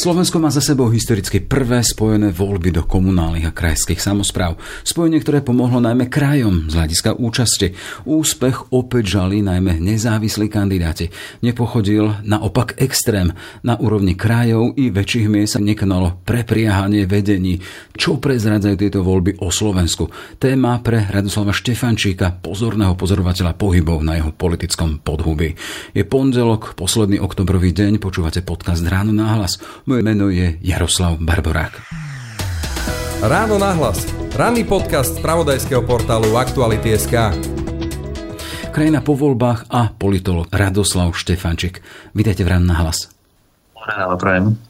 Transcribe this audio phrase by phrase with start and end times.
[0.00, 4.56] Slovensko má za sebou historicky prvé spojené voľby do komunálnych a krajských samozpráv.
[4.80, 7.76] Spojenie, ktoré pomohlo najmä krajom z hľadiska účasti.
[8.08, 11.12] Úspech opäť žali najmä nezávislí kandidáti.
[11.44, 13.36] Nepochodil naopak extrém.
[13.60, 17.60] Na úrovni krajov i väčších miest sa nekonalo prepriahanie vedení.
[17.92, 20.08] Čo prezradzajú tieto voľby o Slovensku?
[20.40, 25.60] Téma pre Radoslava Štefančíka, pozorného pozorovateľa pohybov na jeho politickom podhubí.
[25.92, 29.60] Je pondelok, posledný oktobrový deň, počúvate podcast Ráno náhlas.
[29.90, 31.82] Moje meno je Jaroslav Barborák.
[33.26, 34.06] Ráno nahlas.
[34.38, 37.34] Ranný podcast z pravodajského portálu Aktuality.sk.
[38.70, 41.82] Krajina po voľbách a politolog Radoslav Štefanček.
[42.14, 43.10] Vítajte v Ráno nahlas.
[43.74, 44.69] Ráno, prajem.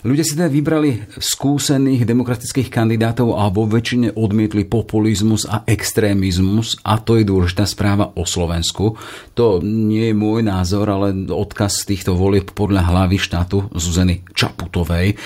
[0.00, 6.96] Ľudia si teda vybrali skúsených demokratických kandidátov a vo väčšine odmietli populizmus a extrémizmus a
[6.96, 8.96] to je dôležitá správa o Slovensku.
[9.36, 15.12] To nie je môj názor, ale odkaz týchto volieb podľa hlavy štátu Zuzeny Čaputovej.
[15.12, 15.16] E,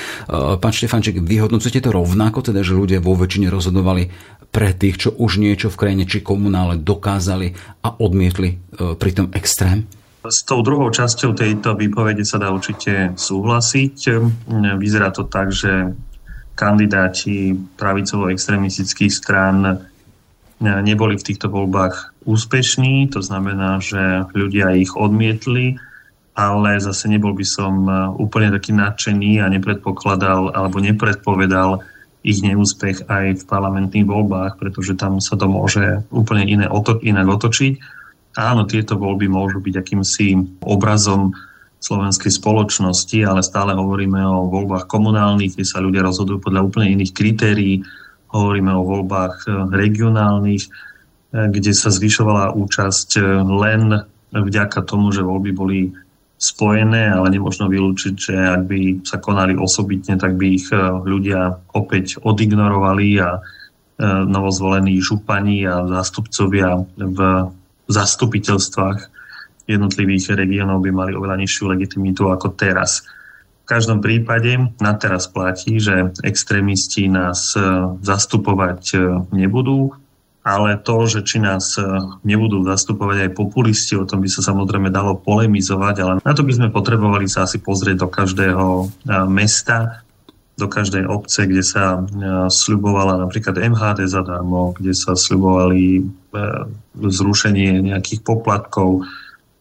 [0.58, 4.10] pán Štefanček, vyhodnocujete to rovnako, teda, že ľudia vo väčšine rozhodovali
[4.50, 7.54] pre tých, čo už niečo v krajine či komunále dokázali
[7.86, 8.56] a odmietli e,
[8.98, 9.86] pritom extrém?
[10.24, 14.24] S tou druhou časťou tejto výpovede sa dá určite súhlasiť.
[14.80, 15.92] Vyzerá to tak, že
[16.56, 19.84] kandidáti pravicovo-extremistických strán
[20.64, 25.76] neboli v týchto voľbách úspešní, to znamená, že ľudia ich odmietli,
[26.32, 27.84] ale zase nebol by som
[28.16, 31.84] úplne taký nadšený a nepredpokladal alebo nepredpovedal
[32.24, 36.64] ich neúspech aj v parlamentných voľbách, pretože tam sa to môže úplne iné
[37.04, 37.74] inak otočiť
[38.34, 41.30] Áno, tieto voľby môžu byť akýmsi obrazom
[41.84, 47.12] slovenskej spoločnosti, ale stále hovoríme o voľbách komunálnych, kde sa ľudia rozhodujú podľa úplne iných
[47.12, 47.84] kritérií.
[48.32, 54.02] Hovoríme o voľbách eh, regionálnych, eh, kde sa zvyšovala účasť eh, len
[54.34, 55.80] vďaka tomu, že voľby boli
[56.34, 60.66] spojené, ale nemožno vylúčiť, že ak by sa konali osobitne, tak by ich
[61.06, 63.38] ľudia opäť odignorovali a
[64.26, 67.18] novozvolení župani a zástupcovia v
[67.88, 68.98] zastupiteľstvách
[69.64, 73.04] jednotlivých regiónov by mali oveľa nižšiu legitimitu ako teraz.
[73.64, 77.64] V každom prípade na teraz platí, že extrémisti nás e,
[78.04, 78.96] zastupovať e,
[79.32, 79.96] nebudú,
[80.44, 81.84] ale to, že či nás e,
[82.28, 86.52] nebudú zastupovať aj populisti, o tom by sa samozrejme dalo polemizovať, ale na to by
[86.52, 88.92] sme potrebovali sa asi pozrieť do každého
[89.32, 90.03] mesta,
[90.54, 92.06] do každej obce, kde sa
[92.46, 96.06] sľubovala napríklad MHD zadarmo, kde sa sľubovali
[96.94, 99.02] zrušenie nejakých poplatkov,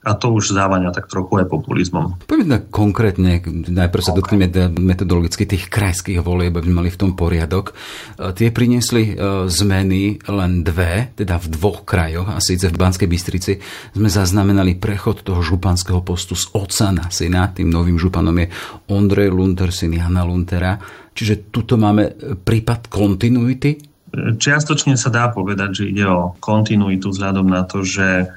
[0.04, 2.20] a to už závania tak trochu aj populizmom.
[2.28, 3.40] Poďme konkrétne,
[3.72, 7.72] najprv sa dotkneme metodologicky tých krajských volieb, aby mali v tom poriadok.
[7.72, 13.08] E, tie priniesli e, zmeny len dve, teda v dvoch krajoch, a síce v Banskej
[13.08, 13.54] Bystrici
[13.96, 17.56] sme zaznamenali prechod toho županského postu z oca na syna.
[17.56, 18.52] Tým novým županom je
[18.92, 20.76] Ondrej Lunter, syn Jana Luntera.
[21.16, 22.12] Čiže tuto máme
[22.44, 28.30] prípad kontinuity Čiastočne sa dá povedať, že ide o kontinuitu vzhľadom na to, že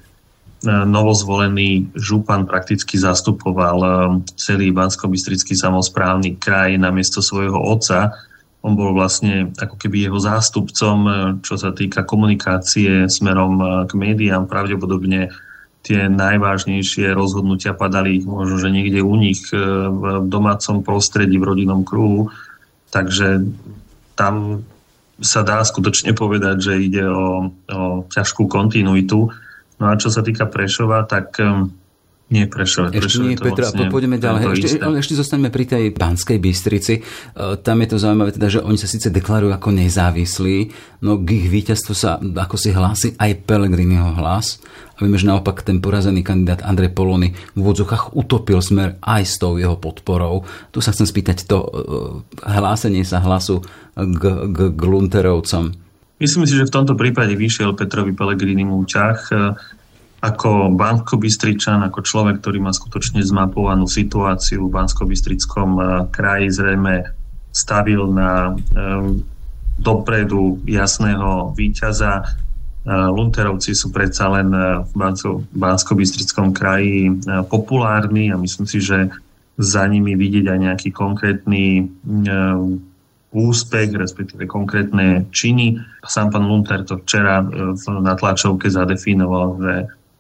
[0.65, 3.89] novozvolený župan prakticky zastupoval e,
[4.41, 5.13] celý bansko
[5.53, 8.17] samozprávny kraj na miesto svojho otca.
[8.65, 11.13] On bol vlastne ako keby jeho zástupcom, e,
[11.45, 14.49] čo sa týka komunikácie smerom k médiám.
[14.49, 15.29] Pravdepodobne
[15.85, 22.35] tie najvážnejšie rozhodnutia padali možno, že niekde u nich v domácom prostredí, v rodinnom kruhu.
[22.91, 23.47] Takže
[24.19, 24.67] tam
[25.23, 29.31] sa dá skutočne povedať, že ide o, o ťažkú kontinuitu.
[29.77, 31.69] No a čo sa týka Prešova, tak um,
[32.27, 32.91] nie Prešov.
[32.91, 34.59] Ešte nie, Petra, vlastne poďme ďalej.
[34.59, 36.99] Ešte, ale ešte zostaneme pri tej Banskej Bystrici.
[37.37, 40.57] Uh, tam je to zaujímavé, teda, že oni sa síce deklarujú ako nezávislí,
[41.07, 44.59] no k ich víťazstvu sa ako si hlási aj Pelegriniho hlas.
[44.97, 49.37] A vieme, že naopak ten porazený kandidát Andrej Polony v úvodzokách utopil smer aj s
[49.37, 50.49] tou jeho podporou.
[50.73, 51.69] Tu sa chcem spýtať to uh,
[52.43, 53.61] hlásenie sa hlasu
[53.93, 55.86] k, k, k Lunterovcom.
[56.17, 59.35] Myslím si, že v tomto prípade vyšiel Petrovi Pelegrini ťah e,
[60.25, 61.21] ako bansko
[61.85, 65.05] ako človek, ktorý má skutočne zmapovanú situáciu v bansko
[65.77, 66.95] e, kraji, zrejme
[67.57, 69.25] stavil na um,
[69.81, 72.37] dopredu jasného víťaza.
[72.85, 74.53] Lunterovci sú predsa len
[74.85, 74.93] v
[75.57, 75.97] bansko
[76.53, 77.17] kraji
[77.49, 79.09] populárni a myslím si, že
[79.57, 82.77] za nimi vidieť aj nejaký konkrétny um,
[83.37, 85.77] úspech, respektíve konkrétne činy.
[86.09, 89.75] Sám pán Lunter to včera e, na tlačovke zadefinoval, že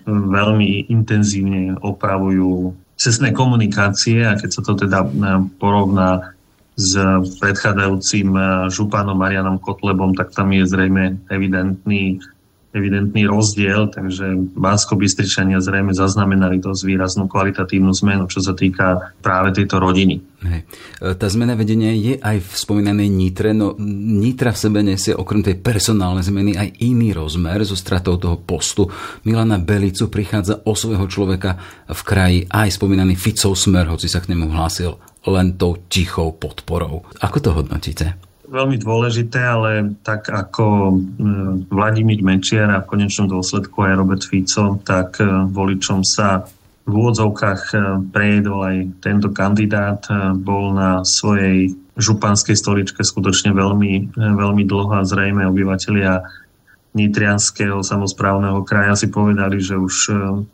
[0.06, 5.08] veľmi intenzívne opravujú cestné komunikácie a keď sa to teda e,
[5.56, 6.36] porovná
[6.76, 6.92] s
[7.40, 12.20] predchádzajúcim e, županom Marianom Kotlebom, tak tam je zrejme evidentný
[12.76, 19.56] evidentný rozdiel, takže Bansko Bystričania zrejme zaznamenali dosť výraznú kvalitatívnu zmenu, čo sa týka práve
[19.56, 20.20] tejto rodiny.
[20.44, 20.60] Hej.
[21.00, 23.72] E, tá zmena vedenia je aj v spomínanej Nitre, no
[24.20, 28.86] Nitra v sebe nesie okrem tej personálnej zmeny aj iný rozmer zo stratou toho postu.
[29.24, 31.56] Milana Belicu prichádza o svojho človeka
[31.88, 37.02] v kraji aj spomínaný Ficov smer, hoci sa k nemu hlásil len tou tichou podporou.
[37.18, 38.25] Ako to hodnotíte?
[38.46, 44.78] Veľmi dôležité, ale tak ako mm, Vladimír Mečiar a v konečnom dôsledku aj Robert Fico,
[44.86, 46.46] tak e, voličom sa
[46.86, 47.76] v úvodzovkách e,
[48.14, 50.00] prejedol aj tento kandidát.
[50.06, 56.22] E, bol na svojej županskej stoličke skutočne veľmi, veľmi dlho a zrejme obyvateľia
[56.96, 59.94] Nitrianského samozprávneho kraja si povedali, že už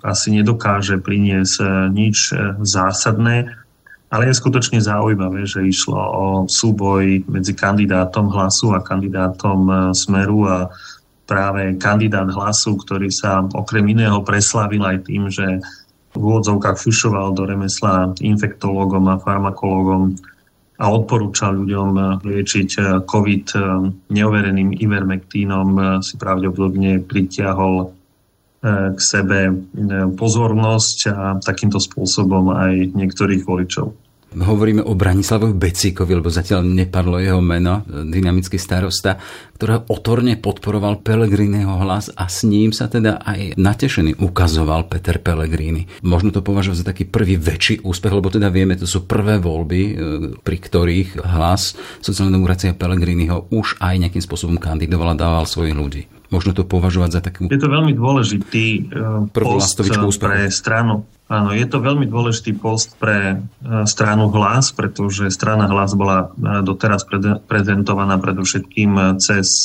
[0.03, 2.35] asi nedokáže priniesť nič
[2.67, 3.62] zásadné
[4.13, 10.45] ale je skutočne zaujímavé, že išlo o súboj medzi kandidátom hlasu a kandidátom e, Smeru
[10.45, 10.69] a
[11.25, 15.65] práve kandidát hlasu, ktorý sa okrem iného preslavil aj tým, že
[16.13, 20.13] v úvodzovkách fušoval do remesla infektológom a farmakológom
[20.77, 23.47] a odporúčal ľuďom e, liečiť e, COVID
[24.13, 27.97] neovereným ivermektínom, si pravdepodobne pritiahol
[28.63, 29.51] k sebe
[30.15, 33.91] pozornosť a takýmto spôsobom aj niektorých voličov.
[34.33, 39.21] Hovoríme o Branislavovi Becíkovi, lebo zatiaľ nepadlo jeho meno, dynamický starosta,
[39.61, 45.85] ktorý otorne podporoval Pelegríneho hlas a s ním sa teda aj natešený ukazoval Peter Pellegrini.
[46.01, 49.83] Možno to považovať za taký prvý väčší úspech, lebo teda vieme, to sú prvé voľby,
[49.85, 49.93] e,
[50.41, 56.22] pri ktorých hlas sociálnej demokracie Pellegriniho už aj nejakým spôsobom kandidoval a dával svojich ľudí.
[56.33, 57.47] Možno to považovať za takú...
[57.53, 59.77] Je to veľmi dôležitý uh, post
[60.17, 61.05] pre stranu.
[61.33, 63.37] Áno, je to veľmi dôležitý post pre e,
[63.89, 67.09] stranu Hlas, pretože strana Hlas bola e, doteraz
[67.49, 69.65] prezentovaná predovšetkým e, cez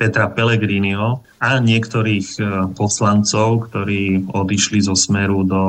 [0.00, 2.40] Petra Pellegriniho a niektorých
[2.72, 5.62] poslancov, ktorí odišli zo smeru do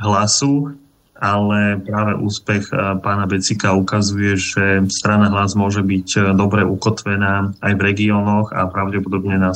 [0.00, 0.72] Hlasu,
[1.20, 2.72] ale práve úspech
[3.04, 9.36] pána Becika ukazuje, že strana hlas môže byť dobre ukotvená aj v regiónoch a pravdepodobne
[9.36, 9.52] na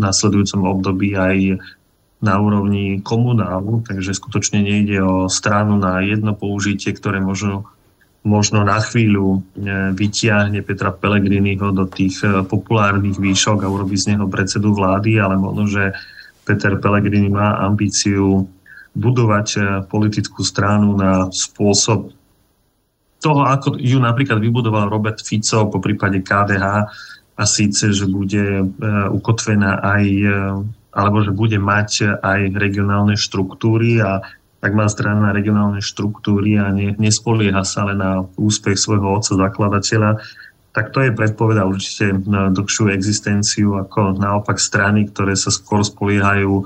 [0.00, 1.60] nasledujúcom období aj
[2.22, 7.66] na úrovni komunálu, takže skutočne nejde o stranu na jedno použitie, ktoré možno,
[8.22, 14.30] možno na chvíľu e, vytiahne Petra Pellegriniho do tých populárnych výšok a urobí z neho
[14.30, 15.92] predsedu vlády, ale možno, že
[16.46, 18.46] Peter Pellegrini má ambíciu
[18.92, 22.12] budovať e, politickú stranu na spôsob
[23.22, 26.66] toho, ako ju napríklad vybudoval Robert Fico po prípade KDH
[27.38, 28.66] a síce, že bude
[29.14, 30.04] ukotvená aj
[30.92, 34.20] alebo že bude mať aj regionálne štruktúry a
[34.62, 39.34] tak má strana na regionálne štruktúry a ne, nespolieha sa len na úspech svojho otca
[39.34, 40.22] zakladateľa,
[40.70, 46.64] tak to je predpoveda určite na dlhšiu existenciu ako naopak strany, ktoré sa skôr spoliehajú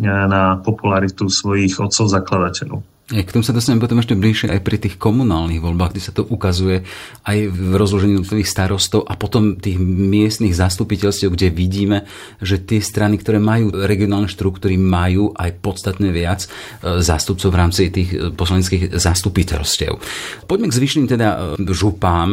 [0.00, 2.93] na popularitu svojich otcov zakladateľov.
[3.04, 6.24] K tomu sa dostaneme potom ešte bližšie aj pri tých komunálnych voľbách, kde sa to
[6.24, 6.88] ukazuje
[7.28, 12.08] aj v rozložení jednotlivých starostov a potom tých miestnych zastupiteľstiev, kde vidíme,
[12.40, 17.92] že tie strany, ktoré majú regionálne štruktúry, majú aj podstatne viac e, zástupcov v rámci
[17.92, 20.00] tých e, poslaneckých zastupiteľstiev.
[20.48, 22.28] Poďme k zvyšným teda e, župám.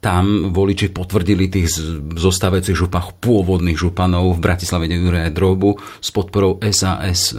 [0.00, 1.76] Tam voliči potvrdili tých
[2.16, 7.36] zostávajúcich župách pôvodných županov v Bratislave Juraja Drobu s podporou SAS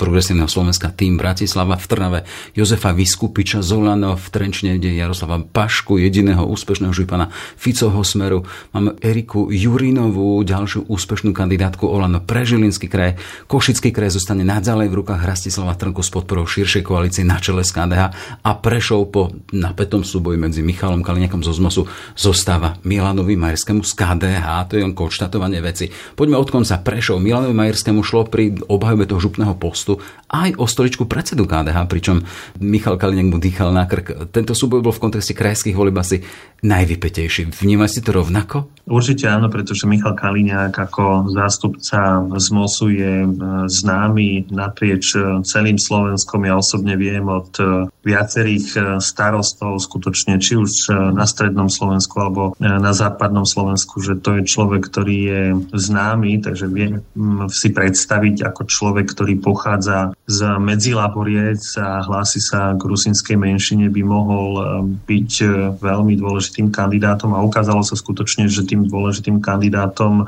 [0.00, 2.22] Progresívneho Slovenska tým Bratislava v Trnave Trnave
[2.54, 8.46] Jozefa Vyskupiča Zolano, v Trenčine, kde Jaroslava Pašku, jediného úspešného župana Ficovho smeru.
[8.70, 13.18] Máme Eriku Jurinovú, ďalšiu úspešnú kandidátku Olano pre Žilinský kraj.
[13.50, 17.74] Košický kraj zostane naďalej v rukách Rastislava Trnku s podporou širšej koalície na čele z
[17.74, 18.02] KDH
[18.46, 24.46] a Prešov po napätom súboji medzi Michalom Kaliňakom zo ZMOSu zostáva Milanovi Majerskému z KDH.
[24.70, 25.90] To je len konštatovanie veci.
[25.90, 26.78] Poďme od konca.
[26.78, 32.20] Prešov Milanovi Majerskému šlo pri obhajobe toho župného postu aj o stoličku predsedu KDH pričom
[32.60, 34.28] Michal Kaliňák mu dýchal na krk.
[34.28, 36.20] Tento súboj bol v kontexte krajských volieb asi
[36.62, 37.52] najvypetejší.
[37.52, 38.76] Vnímate si to rovnako?
[38.86, 43.28] Určite áno, pretože Michal Kaliňák ako zástupca z MOSu je e,
[43.66, 46.46] známy naprieč e, celým Slovenskom.
[46.46, 52.94] Ja osobne viem od e, viacerých starostov skutočne, či už na strednom Slovensku alebo na
[52.94, 55.42] západnom Slovensku, že to je človek, ktorý je
[55.74, 57.02] známy, takže viem
[57.50, 64.02] si predstaviť ako človek, ktorý pochádza z Medzilaboriec a hlási sa k rusinskej menšine, by
[64.06, 64.48] mohol
[65.02, 65.32] byť
[65.82, 66.14] veľmi
[66.56, 70.24] dôležitým kandidátom a ukázalo sa skutočne, že tým dôležitým kandidátom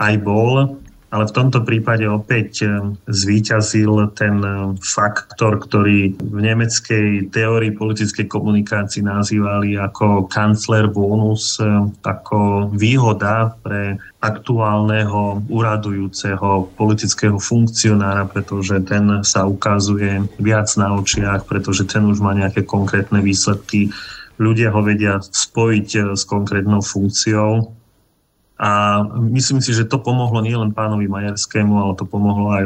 [0.00, 0.80] aj bol.
[1.10, 2.70] ale v tomto prípade opäť
[3.10, 4.38] zvíťazil ten
[4.78, 11.58] faktor, ktorý v nemeckej teórii politickej komunikácii nazývali ako kancler bonus,
[12.06, 21.90] ako výhoda pre aktuálneho uradujúceho politického funkcionára, pretože ten sa ukazuje viac na očiach, pretože
[21.90, 23.90] ten už má nejaké konkrétne výsledky.
[24.40, 27.76] Ľudia ho vedia spojiť s konkrétnou funkciou
[28.60, 32.64] a myslím si, že to pomohlo nielen pánovi Majerskému, ale to pomohlo aj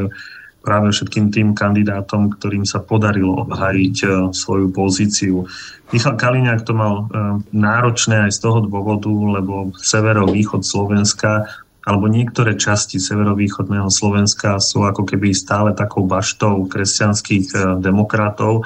[0.64, 5.44] práve všetkým tým kandidátom, ktorým sa podarilo obhájiť e, svoju pozíciu.
[5.92, 7.04] Michal Kaliňák to mal e,
[7.52, 11.44] náročné aj z toho dôvodu, lebo severovýchod Slovenska
[11.84, 18.64] alebo niektoré časti severovýchodného Slovenska sú ako keby stále takou baštou kresťanských e, demokratov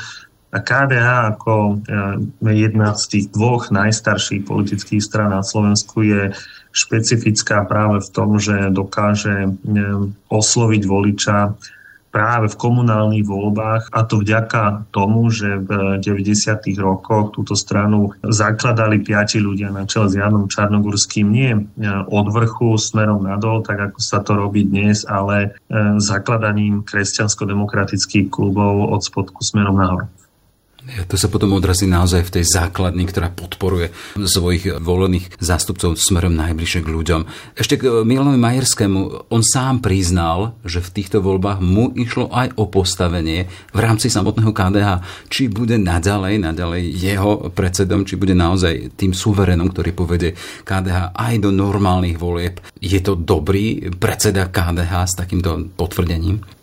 [0.49, 1.85] a KDH ako
[2.41, 6.33] jedna z tých dvoch najstarších politických strán na Slovensku je
[6.73, 9.53] špecifická práve v tom, že dokáže
[10.33, 11.53] osloviť voliča
[12.09, 16.65] práve v komunálnych voľbách a to vďaka tomu, že v 90.
[16.81, 21.53] rokoch túto stranu zakladali piati ľudia na čele s Janom Čarnogurským nie
[22.09, 25.53] od vrchu smerom nadol, tak ako sa to robí dnes, ale
[26.01, 30.09] zakladaním kresťansko-demokratických klubov od spodku smerom nahor.
[30.89, 36.81] To sa potom odrazí naozaj v tej základni, ktorá podporuje svojich volených zástupcov smerom najbližšie
[36.81, 37.21] k ľuďom.
[37.57, 39.29] Ešte k Milanovi Majerskému.
[39.29, 44.53] On sám priznal, že v týchto voľbách mu išlo aj o postavenie v rámci samotného
[44.57, 44.89] KDH.
[45.29, 51.35] Či bude naďalej, naďalej jeho predsedom, či bude naozaj tým suverenom, ktorý povede KDH aj
[51.45, 52.65] do normálnych volieb.
[52.81, 56.58] Je to dobrý predseda KDH s takýmto potvrdením?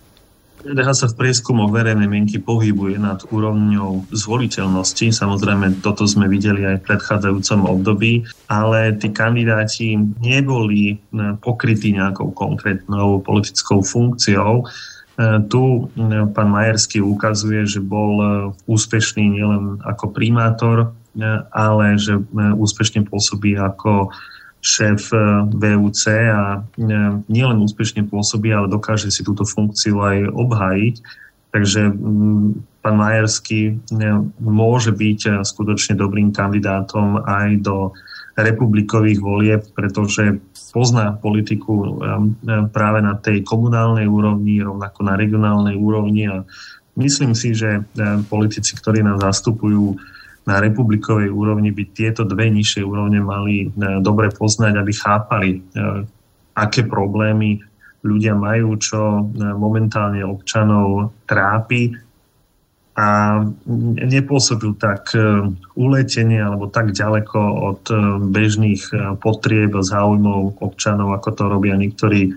[0.65, 5.13] DH sa v prieskumoch verejnej mienky pohybuje nad úrovňou zvoliteľnosti.
[5.13, 9.93] Samozrejme, toto sme videli aj v predchádzajúcom období, ale tí kandidáti
[10.25, 10.97] neboli
[11.45, 14.65] pokrytí nejakou konkrétnou politickou funkciou.
[14.65, 15.85] E, tu
[16.33, 20.97] pán Majerský ukazuje, že bol úspešný nielen ako primátor,
[21.53, 24.09] ale že úspešne pôsobí ako
[24.65, 25.21] šéf eh,
[25.53, 26.01] VUC
[26.33, 30.95] a eh, nielen úspešne pôsobí, ale dokáže si túto funkciu aj obhájiť.
[31.53, 33.77] Takže mm, pán Majerský eh,
[34.41, 37.93] môže byť skutočne dobrým kandidátom aj do
[38.35, 40.41] republikových volieb, pretože
[40.75, 42.03] pozná politiku
[42.75, 46.43] práve na tej komunálnej úrovni, rovnako na regionálnej úrovni a
[46.99, 47.87] myslím si, že
[48.27, 49.95] politici, ktorí nás zastupujú,
[50.45, 53.67] na republikovej úrovni by tieto dve nižšie úrovne mali e,
[53.99, 55.59] dobre poznať, aby chápali, e,
[56.53, 57.65] aké problémy
[58.05, 59.21] ľudia majú, čo e,
[59.57, 61.97] momentálne občanov trápi.
[62.95, 63.43] A
[64.07, 65.11] nepôsobil tak
[65.75, 67.39] uletenie alebo tak ďaleko
[67.75, 67.83] od
[68.31, 68.87] bežných
[69.19, 72.31] potrieb a záujmov občanov, ako to robia niektorí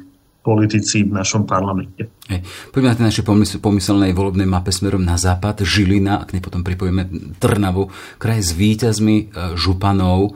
[0.48, 2.08] politici v našom parlamente.
[2.32, 2.40] Hej.
[2.72, 3.24] Poďme na tej našej
[3.60, 9.16] pomyselnej volebnej mape smerom na západ, Žilina, ak ne potom pripojíme Trnavu, kraj s výťazmi
[9.16, 9.24] e,
[9.60, 10.32] županov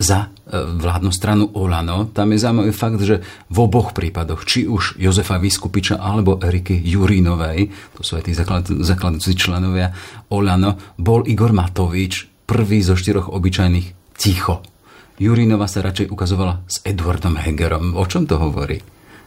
[0.00, 2.08] za e, vládnu stranu Olano.
[2.08, 3.20] Tam je zaujímavý fakt, že
[3.52, 8.32] v oboch prípadoch, či už Jozefa Vyskupiča alebo Eriky Jurínovej, to sú aj tí
[8.80, 9.92] zakladujúci členovia
[10.32, 14.64] Olano, bol Igor Matovič prvý zo štyroch obyčajných ticho.
[15.20, 17.92] Jurínova sa radšej ukazovala s Edwardom Hegerom.
[17.92, 18.80] O čom to hovorí?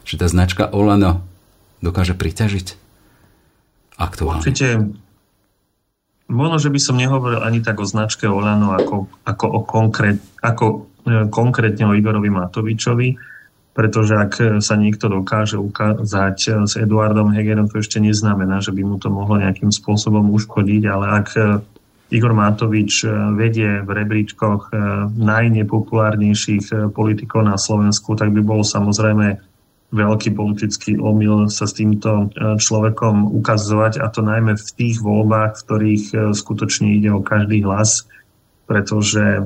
[0.04, 1.24] Že tá značka Olano
[1.80, 2.68] dokáže priťažiť
[4.00, 4.44] aktuálne?
[4.44, 4.96] Určite
[6.32, 10.66] možno, že by som nehovoril ani tak o značke Olano ako, ako, o konkrét, ako
[11.04, 13.16] e, konkrétne o Igorovi Matovičovi,
[13.74, 19.02] pretože ak sa niekto dokáže ukázať s Eduardom Hegerom, to ešte neznamená, že by mu
[19.02, 21.42] to mohlo nejakým spôsobom uškodiť, ale ak e,
[22.14, 24.70] Igor Matovič e, vedie v rebríčkoch
[25.18, 29.53] najnepopulárnejších politikov na Slovensku, tak by bol samozrejme
[29.94, 35.62] veľký politický omyl sa s týmto e, človekom ukazovať a to najmä v tých voľbách,
[35.62, 38.10] v ktorých e, skutočne ide o každý hlas,
[38.66, 39.42] pretože e,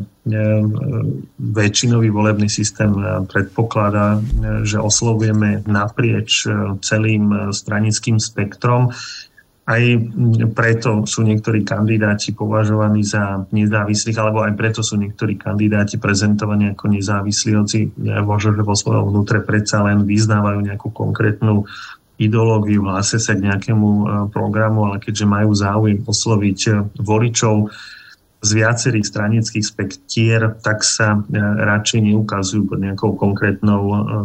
[1.36, 2.96] väčšinový volebný systém
[3.28, 4.24] predpokladá,
[4.64, 6.48] že oslovujeme naprieč
[6.80, 8.96] celým stranickým spektrom
[9.68, 9.84] aj
[10.56, 16.88] preto sú niektorí kandidáti považovaní za nezávislých, alebo aj preto sú niektorí kandidáti prezentovaní ako
[16.88, 17.92] nezávislí, hoci
[18.24, 21.68] možno, že vo svojom vnútre predsa len vyznávajú nejakú konkrétnu
[22.18, 27.70] ideológiu, hlásia sa k nejakému e, programu, ale keďže majú záujem osloviť e, voličov
[28.42, 33.82] z viacerých stranických spektier, tak sa e, radšej neukazujú pod nejakou konkrétnou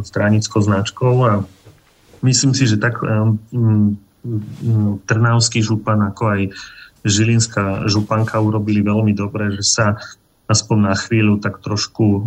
[0.08, 1.14] stranickou značkou.
[1.28, 1.32] A
[2.24, 3.04] myslím si, že tak
[5.06, 6.42] Trnavský župan, ako aj
[7.02, 9.86] Žilinská županka urobili veľmi dobre, že sa
[10.46, 12.20] aspoň na chvíľu tak trošku e,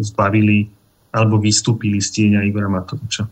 [0.00, 0.72] zbavili
[1.12, 3.28] alebo vystúpili z tieňa Igora Matoviča.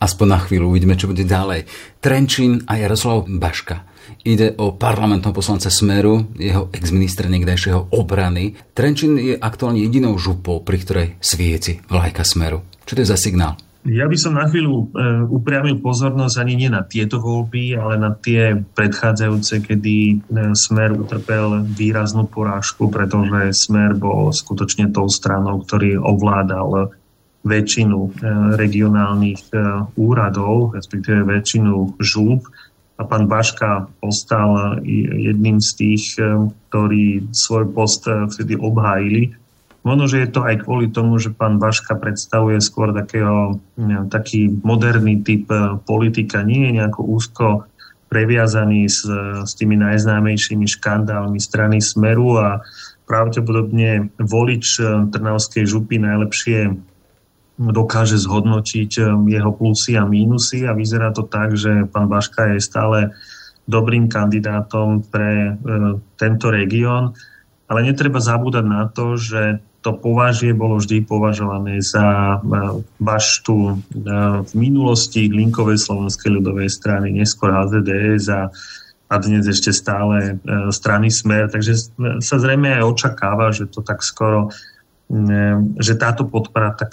[0.00, 1.68] Aspoň na chvíľu uvidíme, čo bude ďalej.
[2.00, 3.84] Trenčín a Jaroslav Baška.
[4.24, 8.56] Ide o parlamentného poslanca Smeru, jeho ex-ministra niekdajšieho obrany.
[8.72, 12.64] Trenčín je aktuálne jedinou župou, pri ktorej svieti vlajka Smeru.
[12.88, 13.60] Čo to je za signál?
[13.88, 18.12] Ja by som na chvíľu e, upriamil pozornosť ani nie na tieto voľby, ale na
[18.12, 20.14] tie predchádzajúce, kedy e,
[20.52, 26.92] Smer utrpel výraznú porážku, pretože Smer bol skutočne tou stranou, ktorý ovládal
[27.40, 28.10] väčšinu e,
[28.60, 29.48] regionálnych
[29.96, 32.44] úradov, respektíve väčšinu žúb.
[33.00, 36.04] A pán Baška ostal jedným z tých,
[36.68, 39.39] ktorí svoj post vtedy obhájili
[39.80, 43.56] Možno, že je to aj kvôli tomu, že pán Baška predstavuje skôr takého,
[44.12, 47.46] taký moderný typ e, politika, nie je nejako úzko
[48.12, 49.08] previazaný s,
[49.46, 52.60] s tými najznámejšími škandálmi strany Smeru a
[53.08, 56.76] pravdepodobne volič e, Trnavskej župy najlepšie
[57.60, 62.62] dokáže zhodnotiť e, jeho plusy a mínusy a vyzerá to tak, že pán Baška je
[62.62, 62.98] stále
[63.68, 65.52] dobrým kandidátom pre e,
[66.16, 67.12] tento región.
[67.70, 72.36] Ale netreba zabúdať na to, že to považie bolo vždy považované za
[73.00, 73.74] baštu e,
[74.44, 78.52] v minulosti Linkovej slovenskej ľudovej strany, neskôr HZDS a,
[79.08, 81.48] a dnes ešte stále e, strany Smer.
[81.48, 84.52] Takže sa zrejme aj očakáva, že to tak skoro
[85.08, 86.92] e, že táto podpora, tak,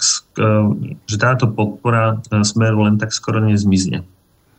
[1.04, 4.08] že táto podpora Smeru len tak skoro nezmizne.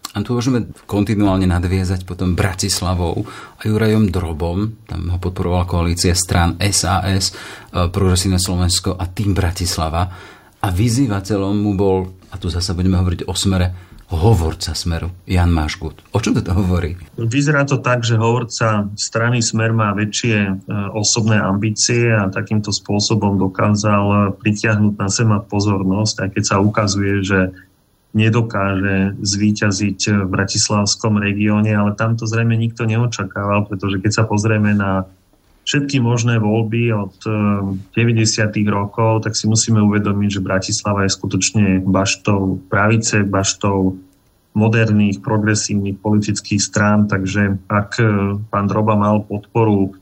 [0.10, 6.58] A tu môžeme kontinuálne nadviezať potom Bratislavou a Jurajom Drobom, tam ho podporovala koalícia strán
[6.66, 7.34] SAS, e,
[7.94, 10.10] Progresívne Slovensko a tým Bratislava.
[10.60, 16.02] A vyzývateľom mu bol, a tu zase budeme hovoriť o smere, hovorca Smeru, Jan Máškut.
[16.10, 16.98] O čom to hovorí?
[17.14, 20.52] Vyzerá to tak, že hovorca strany Smer má väčšie e,
[20.98, 27.54] osobné ambície a takýmto spôsobom dokázal pritiahnuť na seba pozornosť, aj keď sa ukazuje, že
[28.10, 34.74] nedokáže zvíťaziť v bratislavskom regióne, ale tam to zrejme nikto neočakával, pretože keď sa pozrieme
[34.74, 35.06] na
[35.70, 37.14] všetky možné voľby od
[37.94, 38.66] 90.
[38.66, 43.94] Eh, rokov, tak si musíme uvedomiť, že Bratislava je skutočne baštou pravice, baštou
[44.58, 48.10] moderných, progresívnych politických strán, takže ak eh,
[48.50, 49.94] pán Droba mal podporu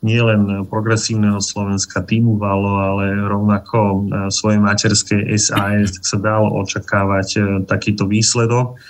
[0.00, 3.98] nielen progresívneho Slovenska týmu Valo, ale rovnako e,
[4.32, 8.80] svojej materskej SAS, tak sa dalo očakávať e, takýto výsledok.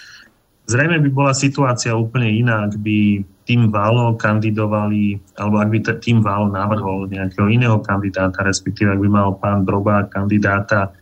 [0.70, 6.22] Zrejme by bola situácia úplne iná, ak by tým Valo kandidovali, alebo ak by tým
[6.22, 10.94] Valo navrhol nejakého iného kandidáta, respektíve ak by mal pán Droba kandidáta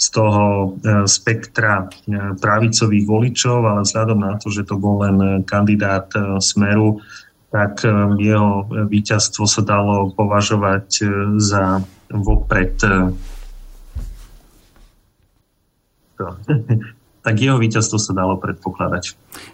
[0.00, 1.84] z toho e, spektra
[2.40, 6.08] pravicových voličov, ale vzhľadom na to, že to bol len kandidát
[6.40, 7.04] Smeru,
[7.50, 7.90] tak e,
[8.22, 11.06] jeho víťazstvo sa dalo považovať e,
[11.42, 12.94] za vopred e,
[17.26, 19.04] tak jeho víťazstvo sa dalo predpokladať.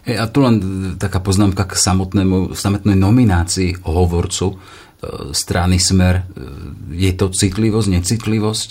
[0.05, 0.55] Hey, a tu len
[1.01, 4.55] taká poznámka k samotnému, samotnej nominácii hovorcu
[5.29, 6.25] strany Smer.
[6.89, 8.69] Je to citlivosť, necitlivosť?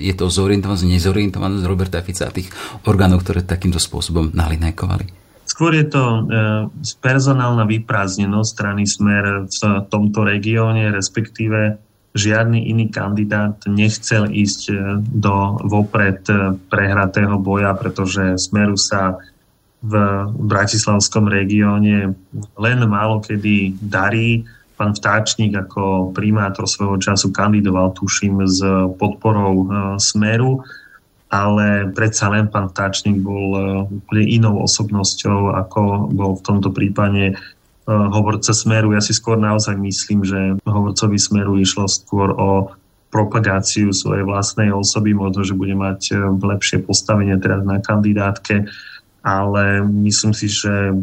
[0.00, 2.48] Je to zorientovanosť, nezorientovanosť Roberta Fica a tých
[2.88, 5.27] orgánov, ktoré takýmto spôsobom nalinajkovali?
[5.58, 6.20] Skôr je to e,
[7.02, 11.82] personálna vyprázdnenosť strany Smer v tomto regióne, respektíve
[12.14, 19.18] žiadny iný kandidát nechcel ísť e, do vopred e, prehratého boja, pretože Smeru sa
[19.82, 19.98] v
[20.30, 22.14] bratislavskom regióne
[22.54, 24.46] len málo kedy darí.
[24.78, 28.62] Pán Vtáčnik ako primátor svojho času kandidoval, tuším, s
[28.94, 29.66] podporou
[29.98, 30.62] Smeru
[31.28, 37.24] ale predsa len pán Vtáčnik bol e, úplne inou osobnosťou, ako bol v tomto prípade
[37.30, 37.34] e,
[37.88, 38.96] hovorca Smeru.
[38.96, 42.72] Ja si skôr naozaj myslím, že hovorcovi Smeru išlo skôr o
[43.12, 48.64] propagáciu svojej vlastnej osoby, možno, že bude mať e, lepšie postavenie teraz na kandidátke,
[49.20, 50.94] ale myslím si, že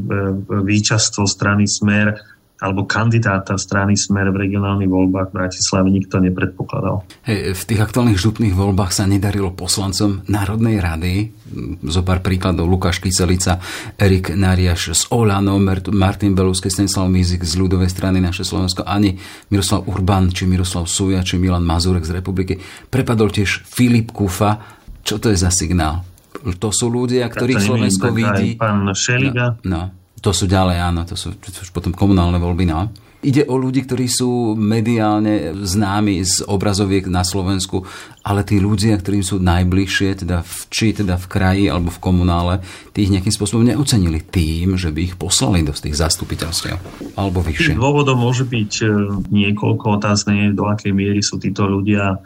[0.50, 2.18] víťazstvo strany Smer
[2.56, 7.04] alebo kandidáta strany Smer v regionálnych voľbách v Bratislave nikto nepredpokladal.
[7.28, 11.36] Hej, v tých aktuálnych župných voľbách sa nedarilo poslancom Národnej rady.
[11.84, 13.60] Zo pár príkladov Lukáš Kyselica,
[14.00, 15.60] Erik Nariaš z Olano,
[15.92, 19.20] Martin Belusky, Stanislav Mizik z ľudovej strany naše Slovensko, ani
[19.52, 22.56] Miroslav Urban, či Miroslav Suja, či Milan Mazurek z republiky.
[22.88, 24.80] Prepadol tiež Filip Kufa.
[25.04, 26.08] Čo to je za signál?
[26.46, 28.56] To sú ľudia, ktorých Slovensko vidí.
[28.56, 29.60] Pán Šeliga.
[29.68, 30.05] No, no.
[30.26, 32.90] To sú ďalej, áno, to sú, to potom komunálne voľby, no.
[33.26, 37.86] Ide o ľudí, ktorí sú mediálne známi z obrazoviek na Slovensku,
[38.22, 42.62] ale tí ľudia, ktorým sú najbližšie, teda v, či teda v kraji alebo v komunále,
[42.94, 46.78] tí ich nejakým spôsobom neocenili tým, že by ich poslali do tých zastupiteľstiev
[47.18, 47.78] alebo vyššie.
[47.78, 48.86] Dôvodom môže byť e,
[49.30, 52.22] niekoľko otázne, do akej miery sú títo ľudia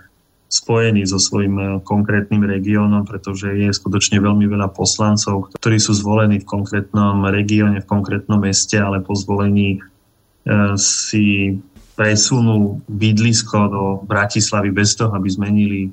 [0.49, 6.49] spojený so svojím konkrétnym regiónom, pretože je skutočne veľmi veľa poslancov, ktorí sú zvolení v
[6.49, 9.77] konkrétnom regióne, v konkrétnom meste, ale po zvolení
[10.81, 11.53] si
[11.93, 15.91] presunú bydlisko do Bratislavy bez toho, aby zmenili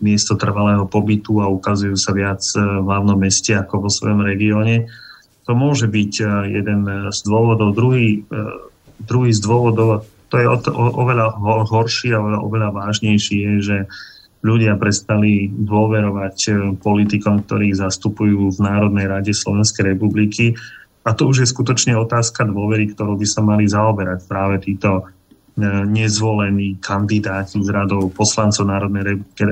[0.00, 4.88] miesto trvalého pobytu a ukazujú sa viac v hlavnom meste ako vo svojom regióne.
[5.44, 6.12] To môže byť
[6.48, 7.74] jeden z dôvodov.
[7.74, 8.22] Druhý,
[9.02, 11.36] druhý z dôvodov, to je o, o, oveľa
[11.68, 13.76] horší a oveľa, oveľa vážnejší je, že
[14.42, 20.54] ľudia prestali dôverovať e, politikom, ktorých zastupujú v Národnej rade Slovenskej republiky.
[21.02, 25.02] A to už je skutočne otázka dôvery, ktorú by sa mali zaoberať práve títo e,
[25.90, 29.46] nezvolení kandidáti z radov poslancov Národnej, e,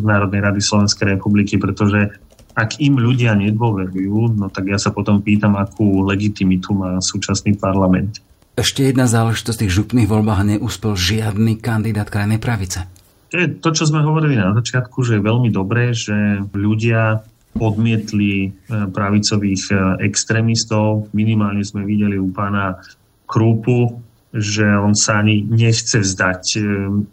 [0.00, 2.08] Národnej rady Slovenskej republiky, pretože
[2.52, 8.20] ak im ľudia nedôverujú, no tak ja sa potom pýtam, akú legitimitu má súčasný parlament.
[8.52, 12.84] Ešte jedna záležitosť v tých župných voľbách neúspel žiadny kandidát krajnej pravice.
[13.32, 17.24] To je to, čo sme hovorili na začiatku, že je veľmi dobré, že ľudia
[17.56, 18.48] odmietli e,
[18.92, 21.08] pravicových e, extrémistov.
[21.16, 22.76] Minimálne sme videli u pána
[23.24, 24.04] Krúpu,
[24.36, 26.60] že on sa ani nechce vzdať e,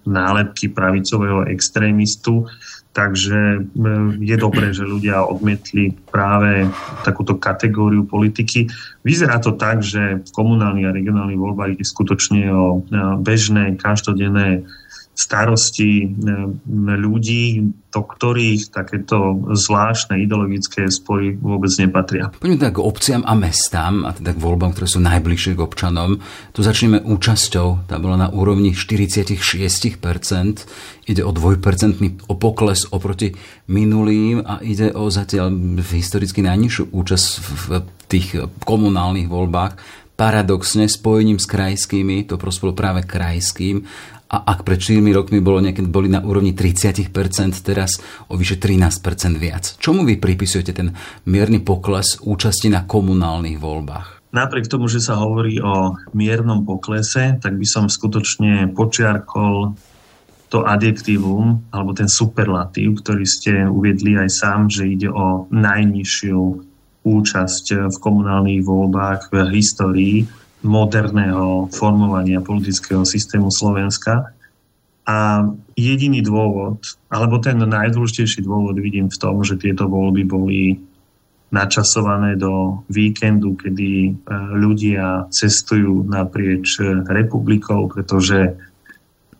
[0.08, 2.52] nálepky pravicového extrémistu.
[3.00, 3.64] Takže
[4.20, 6.68] je dobré, že ľudia odmietli práve
[7.08, 8.68] takúto kategóriu politiky.
[9.08, 12.84] Vyzerá to tak, že v komunálnych a regionálnych voľbách je skutočne o
[13.24, 14.68] bežné, každodenné
[15.20, 16.16] starosti
[16.96, 22.32] ľudí, do ktorých takéto zvláštne ideologické spory vôbec nepatria.
[22.40, 26.24] Poďme teda k obciam a mestám, a teda k voľbám, ktoré sú najbližšie k občanom.
[26.56, 29.44] Tu začneme účasťou, tá bola na úrovni 46%,
[31.12, 33.36] ide o dvojpercentný pokles oproti
[33.68, 35.52] minulým a ide o zatiaľ
[35.84, 39.76] historicky najnižšiu účasť v tých komunálnych voľbách.
[40.16, 43.88] Paradoxne spojením s krajskými, to prospelo práve krajským
[44.30, 47.10] a ak pred 4 rokmi bolo niekedy boli na úrovni 30%,
[47.66, 47.98] teraz
[48.30, 49.76] o vyše 13% viac.
[49.82, 50.94] Čomu vy pripisujete ten
[51.26, 54.30] mierny pokles účasti na komunálnych voľbách?
[54.30, 59.74] Napriek tomu, že sa hovorí o miernom poklese, tak by som skutočne počiarkol
[60.54, 66.40] to adjektívum alebo ten superlatív, ktorý ste uviedli aj sám, že ide o najnižšiu
[67.06, 70.18] účasť v komunálnych voľbách v histórii
[70.62, 74.36] moderného formovania politického systému Slovenska.
[75.10, 80.62] A jediný dôvod, alebo ten najdôležitejší dôvod vidím v tom, že tieto voľby boli
[81.50, 84.12] načasované do víkendu, kedy e,
[84.54, 86.78] ľudia cestujú naprieč
[87.10, 88.54] republikou, pretože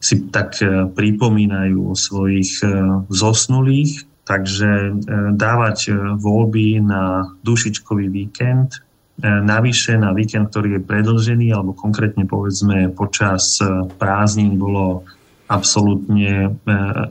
[0.02, 2.70] si tak e, pripomínajú svojich e,
[3.14, 4.10] zosnulých.
[4.30, 5.02] Takže
[5.42, 5.90] dávať
[6.22, 8.89] voľby na dušičkový víkend E,
[9.24, 15.04] navyše na víkend, ktorý je predlžený, alebo konkrétne povedzme počas e, prázdnin bolo
[15.52, 16.50] absolútne e,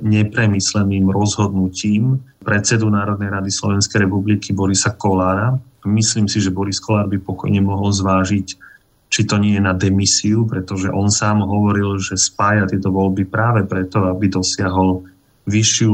[0.01, 5.59] nepremysleným rozhodnutím predsedu Národnej rady Slovenskej republiky Borisa Kolára.
[5.85, 8.47] Myslím si, že Boris Kolár by pokojne mohol zvážiť,
[9.09, 13.65] či to nie je na demisiu, pretože on sám hovoril, že spája tieto voľby práve
[13.65, 15.09] preto, aby dosiahol
[15.49, 15.93] vyššiu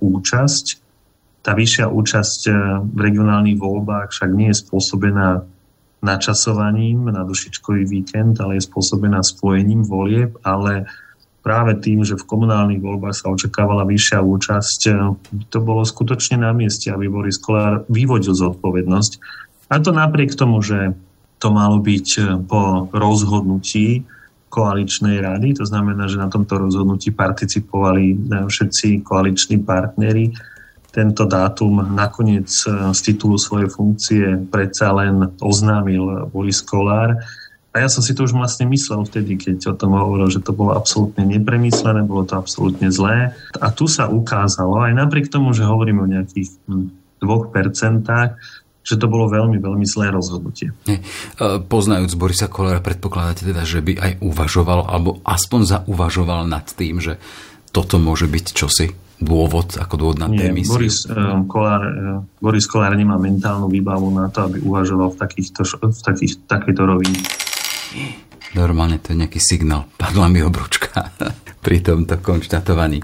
[0.00, 0.87] účasť
[1.48, 5.48] tá vyššia účasť eh, v regionálnych voľbách však nie je spôsobená
[6.04, 10.86] načasovaním na dušičkový víkend, ale je spôsobená spojením volieb, ale
[11.42, 14.94] práve tým, že v komunálnych voľbách sa očakávala vyššia účasť, eh,
[15.48, 19.12] to bolo skutočne na mieste, aby Boris Kolár vyvodil zodpovednosť.
[19.72, 20.92] A to napriek tomu, že
[21.40, 24.04] to malo byť eh, po rozhodnutí
[24.48, 30.32] koaličnej rady, to znamená, že na tomto rozhodnutí participovali všetci koaliční partnery
[30.98, 37.22] tento dátum nakoniec e, z titulu svojej funkcie predsa len oznámil Boris Kolár.
[37.70, 40.50] A ja som si to už vlastne myslel vtedy, keď o tom hovoril, že to
[40.50, 43.30] bolo absolútne nepremyslené, bolo to absolútne zlé.
[43.62, 46.90] A tu sa ukázalo, aj napriek tomu, že hovoríme o nejakých hm,
[47.22, 48.34] dvoch percentách,
[48.82, 50.72] že to bolo veľmi, veľmi zlé rozhodnutie.
[50.88, 51.04] Nie.
[51.68, 57.20] Poznajúc Borisa Kolára, predpokladáte teda, že by aj uvažoval, alebo aspoň zauvažoval nad tým, že
[57.68, 59.07] toto môže byť čosi?
[59.18, 60.78] Dôvod, ako dôvod na Nie, demisiu?
[60.78, 65.60] Boris, uh, Kolár, uh, Boris Kolár nemá mentálnu výbavu na to, aby uvažoval v, takýchto,
[65.66, 67.18] v takých, takejto rovine.
[68.56, 69.90] Normálne to je nejaký signál.
[69.98, 71.12] Padla mi obručka
[71.64, 73.02] pri tomto konštatovaní.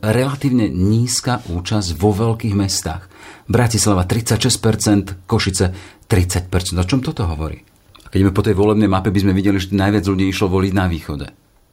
[0.00, 3.06] Relatívne nízka účasť vo veľkých mestách.
[3.46, 5.66] Bratislava 36%, Košice
[6.06, 6.80] 30%.
[6.80, 7.62] O čom toto hovorí?
[8.10, 11.26] Keď po tej volebnej mape, by sme videli, že najviac ľudí išlo voliť na východe.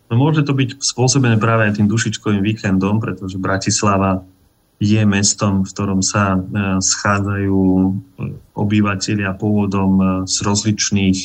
[0.07, 4.23] No môže to byť spôsobené práve aj tým dušičkovým víkendom, pretože Bratislava
[4.77, 6.39] je mestom, v ktorom sa e,
[6.79, 7.89] schádzajú e,
[8.53, 11.21] obyvateľia pôvodom e, z rozličných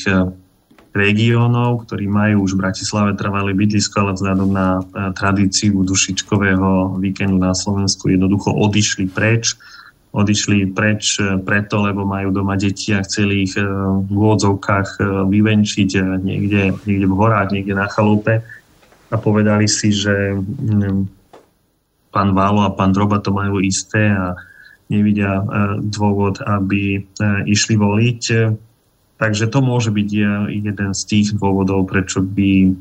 [0.92, 4.84] regiónov, ktorí majú už v Bratislave trvalé bydlisko, ale vzhľadom na
[5.16, 9.56] tradíciu dušičkového víkendu na Slovensku jednoducho odišli preč.
[10.12, 11.16] Odišli preč
[11.48, 15.00] preto, lebo majú doma deti a chceli ich v úvodzovkách
[15.32, 18.44] vyvenčiť niekde, niekde v horách, niekde na chalupe
[19.12, 21.04] a povedali si, že mm,
[22.08, 24.32] pán Válo a pán Droba to majú isté a
[24.88, 25.40] nevidia
[25.80, 27.00] dôvod, aby
[27.48, 28.22] išli voliť.
[29.16, 30.08] Takže to môže byť
[30.52, 32.76] jeden z tých dôvodov, prečo by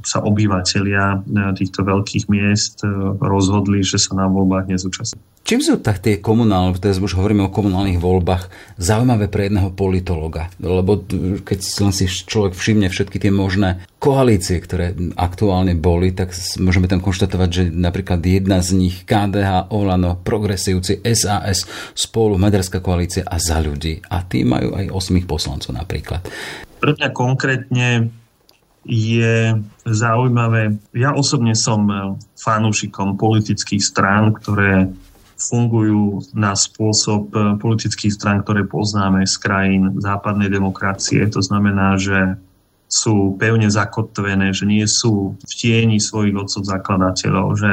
[0.00, 2.80] sa obyvateľia týchto veľkých miest
[3.20, 5.20] rozhodli, že sa na voľbách nezúčastnia.
[5.46, 8.50] Čím sú tak tie komunálne, teraz už hovoríme o komunálnych voľbách,
[8.82, 10.50] zaujímavé pre jedného politologa?
[10.58, 11.06] Lebo
[11.46, 16.98] keď len si človek všimne všetky tie možné koalície, ktoré aktuálne boli, tak môžeme tam
[16.98, 21.62] konštatovať, že napríklad jedna z nich KDH, Olano, Progresívci, SAS,
[21.94, 24.02] Spolu, Maďarská koalícia a Za ľudí.
[24.10, 26.26] A tí majú aj 8 poslancov napríklad.
[26.82, 28.10] Pre mňa konkrétne
[28.86, 30.78] je zaujímavé.
[30.94, 31.90] Ja osobne som
[32.38, 34.90] fanúšikom politických strán, ktoré
[35.36, 41.28] fungujú na spôsob eh, politických stran, ktoré poznáme z krajín západnej demokracie.
[41.28, 42.40] To znamená, že
[42.88, 47.72] sú pevne zakotvené, že nie sú v tieni svojich odcov zakladateľov, že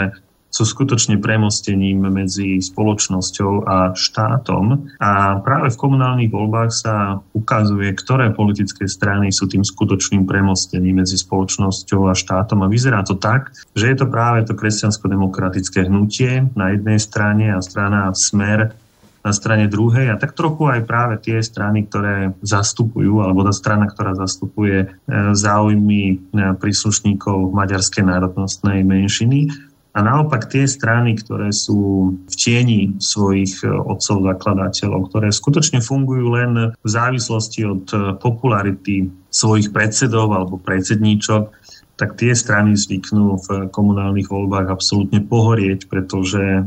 [0.53, 4.85] sú skutočne premostením medzi spoločnosťou a štátom.
[5.01, 11.17] A práve v komunálnych voľbách sa ukazuje, ktoré politické strany sú tým skutočným premostením medzi
[11.17, 12.61] spoločnosťou a štátom.
[12.61, 17.59] A vyzerá to tak, že je to práve to kresťansko-demokratické hnutie na jednej strane a
[17.65, 18.77] strana Smer
[19.23, 23.87] na strane druhej a tak trochu aj práve tie strany, ktoré zastupujú, alebo tá strana,
[23.87, 24.87] ktorá zastupuje e,
[25.31, 26.15] záujmy e,
[26.59, 29.47] príslušníkov maďarskej národnostnej menšiny
[29.93, 36.33] a naopak tie strany, ktoré sú v tieni svojich e, otcov zakladateľov, ktoré skutočne fungujú
[36.33, 41.53] len v závislosti od e, popularity svojich predsedov alebo predsedníčok,
[41.93, 46.61] tak tie strany zvyknú v komunálnych voľbách absolútne pohorieť, pretože e,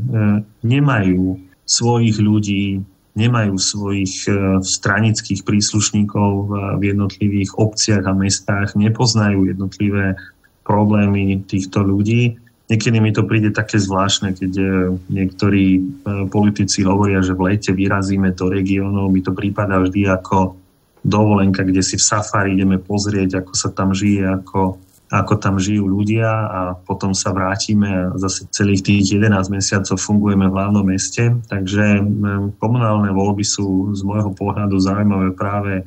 [0.63, 2.79] nemajú svojich ľudí,
[3.19, 4.29] nemajú svojich
[4.63, 6.31] stranických príslušníkov
[6.79, 10.15] v jednotlivých obciach a mestách, nepoznajú jednotlivé
[10.63, 14.69] problémy týchto ľudí Niekedy mi to príde také zvláštne, keď eh,
[15.07, 15.83] niektorí eh,
[16.27, 19.15] politici hovoria, že v lete vyrazíme do regiónov.
[19.15, 20.59] Mi to prípada vždy ako
[21.07, 25.87] dovolenka, kde si v safari ideme pozrieť, ako sa tam žije, ako, ako tam žijú
[25.87, 31.39] ľudia a potom sa vrátime a zase celých tých 11 mesiacov fungujeme v hlavnom meste.
[31.47, 35.87] Takže mm, komunálne voľby sú z môjho pohľadu zaujímavé práve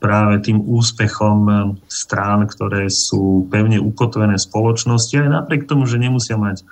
[0.00, 6.00] práve tým úspechom eh, strán, ktoré sú pevne ukotvené v spoločnosti, aj napriek tomu, že
[6.00, 6.64] nemusia mať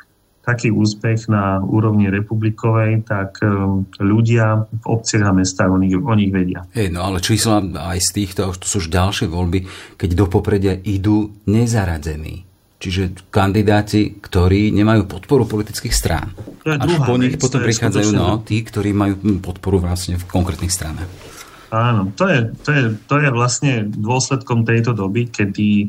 [0.49, 3.53] taký úspech na úrovni republikovej, tak eh,
[4.01, 6.65] ľudia v obciach a mestách o nich, o nich vedia.
[6.73, 9.69] Hey, no ale čísla aj z týchto, to sú už ďalšie voľby,
[10.01, 12.49] keď do popredia idú nezaradení.
[12.79, 16.31] Čiže kandidáti, ktorí nemajú podporu politických strán.
[16.63, 21.11] Až po nich potom prichádzajú no, tí, ktorí majú podporu vlastne v konkrétnych stranách.
[21.69, 25.87] Áno, to je, to, je, to je vlastne dôsledkom tejto doby, kedy e,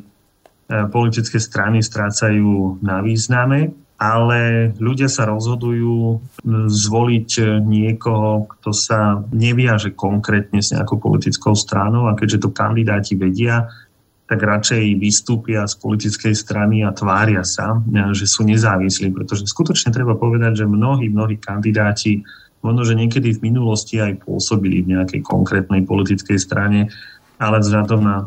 [0.91, 6.23] politické strany strácajú na význame, ale ľudia sa rozhodujú
[6.71, 13.67] zvoliť niekoho, kto sa neviaže konkrétne s nejakou politickou stranou a keďže to kandidáti vedia,
[14.23, 17.81] tak radšej vystúpia z politickej strany a tvária sa,
[18.15, 22.23] že sú nezávislí, pretože skutočne treba povedať, že mnohí, mnohí kandidáti
[22.59, 26.91] možno, že niekedy v minulosti aj pôsobili v nejakej konkrétnej politickej strane,
[27.39, 28.17] ale vzhľadom na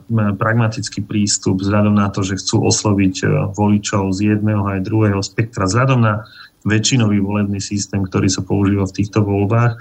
[0.40, 5.68] pragmatický prístup, vzhľadom na to, že chcú osloviť e, voličov z jedného aj druhého spektra,
[5.68, 6.24] vzhľadom na
[6.64, 9.76] väčšinový volebný systém, ktorý sa používa v týchto voľbách,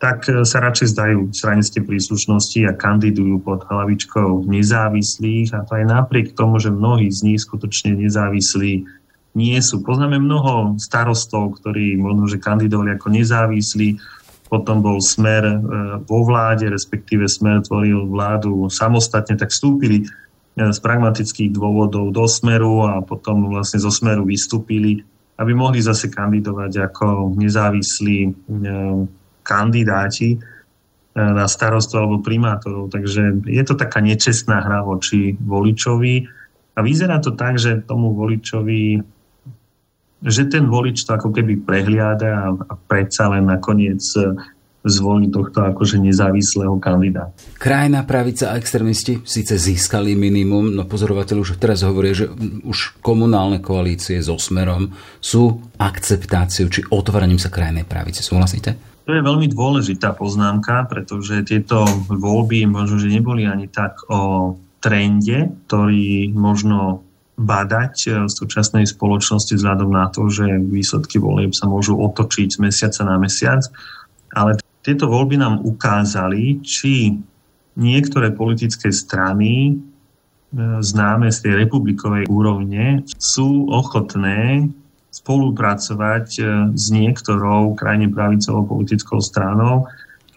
[0.00, 5.52] tak e, sa radšej zdajú stranické príslušnosti a kandidujú pod hlavičkou nezávislých.
[5.52, 8.88] A to aj napriek tomu, že mnohí z nich skutočne nezávislí
[9.32, 9.80] nie sú.
[9.80, 13.96] Poznáme mnoho starostov, ktorí možno, že kandidovali ako nezávislí,
[14.52, 15.56] potom bol smer e,
[16.04, 20.06] vo vláde, respektíve smer tvoril vládu samostatne, tak vstúpili e,
[20.60, 25.00] z pragmatických dôvodov do smeru a potom vlastne zo smeru vystúpili,
[25.40, 28.30] aby mohli zase kandidovať ako nezávislí e,
[29.40, 30.36] kandidáti
[31.12, 32.88] na starostu alebo primátorov.
[32.88, 36.24] Takže je to taká nečestná hra voči voličovi.
[36.72, 38.96] A vyzerá to tak, že tomu voličovi
[40.22, 44.38] že ten volič to ako keby prehliada a, predsa len nakoniec e,
[44.82, 47.34] zvolí tohto akože nezávislého kandidáta.
[47.58, 52.26] Krajná pravica a extrémisti síce získali minimum, no pozorovateľ už teraz hovorí, že
[52.66, 54.90] už komunálne koalície so Smerom
[55.22, 58.26] sú akceptáciou či otváraním sa krajnej pravice.
[58.26, 58.74] Súhlasíte?
[59.02, 65.50] To je veľmi dôležitá poznámka, pretože tieto voľby možno, že neboli ani tak o trende,
[65.66, 67.06] ktorý možno
[67.42, 73.02] badať v súčasnej spoločnosti vzhľadom na to, že výsledky volieb sa môžu otočiť z mesiaca
[73.02, 73.66] na mesiac.
[74.32, 77.18] Ale tieto voľby nám ukázali, či
[77.76, 79.76] niektoré politické strany
[80.80, 84.68] známe z tej republikovej úrovne sú ochotné
[85.12, 89.84] spolupracovať e, s niektorou krajine pravicovou politickou stranou.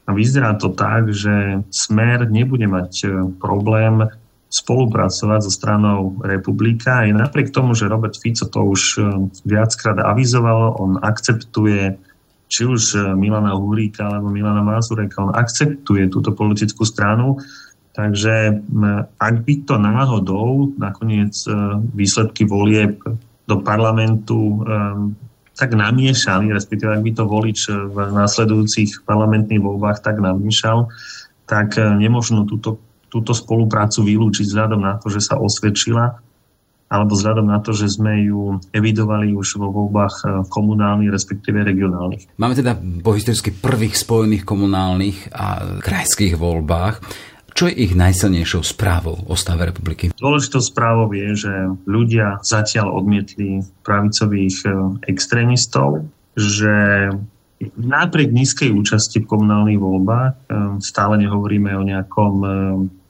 [0.06, 3.08] A vyzerá to tak, že Smer nebude mať e,
[3.40, 4.04] problém
[4.50, 7.04] spolupracovať so stranou republika.
[7.04, 9.00] Aj napriek tomu, že Robert Fico to už e,
[9.44, 11.98] viackrát avizoval, on akceptuje
[12.46, 17.42] či už Milana Huríka alebo Milana Mazureka, on akceptuje túto politickú stranu,
[17.96, 18.60] Takže
[19.24, 21.32] ak by to náhodou nakoniec
[21.96, 23.00] výsledky volieb
[23.48, 24.60] do parlamentu
[25.56, 30.92] tak namiešali, respektíve ak by to volič v následujúcich parlamentných voľbách tak namiešal,
[31.48, 32.84] tak nemožno túto,
[33.16, 36.20] túto spoluprácu vylúčiť vzhľadom na to, že sa osvedčila
[36.86, 42.38] alebo vzhľadom na to, že sme ju evidovali už vo voľbách uh, komunálnych, respektíve regionálnych.
[42.38, 47.02] Máme teda po historicky prvých spojených komunálnych a krajských voľbách.
[47.56, 50.12] Čo je ich najsilnejšou správou o stave republiky?
[50.20, 51.54] Dôležitou správou je, že
[51.88, 54.70] ľudia zatiaľ odmietli pravicových e,
[55.08, 56.04] extrémistov,
[56.36, 56.76] že
[57.80, 60.40] napriek nízkej účasti v komunálnych voľbách e,
[60.84, 62.36] stále nehovoríme o nejakom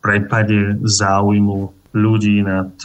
[0.05, 2.75] prepade záujmu ľudí nad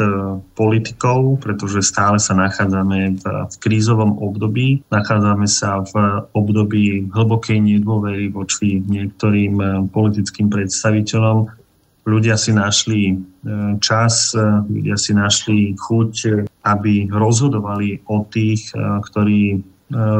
[0.55, 4.87] politikou, pretože stále sa nachádzame v, v krízovom období.
[4.87, 11.51] Nachádzame sa v období hlbokej nedôvery voči niektorým politickým predstaviteľom.
[12.07, 13.19] Ľudia si našli
[13.83, 14.31] čas,
[14.71, 16.13] ľudia si našli chuť,
[16.71, 18.71] aby rozhodovali o tých,
[19.11, 19.59] ktorí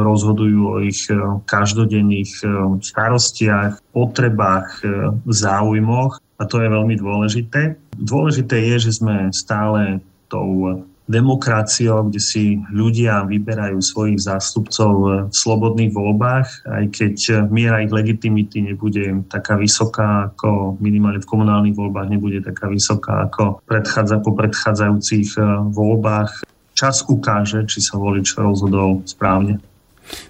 [0.03, 1.07] rozhodujú o ich
[1.47, 2.43] každodenných
[2.83, 4.83] starostiach, potrebách,
[5.31, 7.77] záujmoch a to je veľmi dôležité.
[7.93, 14.93] Dôležité je, že sme stále tou demokraciou, kde si ľudia vyberajú svojich zástupcov
[15.27, 17.15] v slobodných voľbách, aj keď
[17.51, 23.59] miera ich legitimity nebude taká vysoká ako minimálne v komunálnych voľbách, nebude taká vysoká ako
[23.67, 26.47] predchádza, po predchádzajúcich eh, voľbách.
[26.71, 29.59] Čas ukáže, či sa volič rozhodol správne.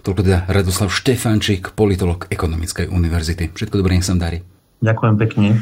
[0.02, 3.54] Toľko teda Radoslav Štefančík, politolog Ekonomickej univerzity.
[3.54, 4.42] Všetko dobré, nech sa darí.
[4.82, 5.62] Ďakujem pekne.